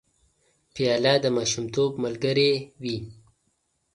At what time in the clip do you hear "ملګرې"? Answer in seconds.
2.03-2.51